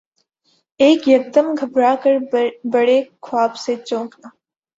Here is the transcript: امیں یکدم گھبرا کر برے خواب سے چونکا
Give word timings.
امیں 0.79 1.01
یکدم 1.07 1.47
گھبرا 1.59 1.93
کر 2.03 2.15
برے 2.71 2.97
خواب 3.21 3.51
سے 3.63 3.73
چونکا 3.87 4.27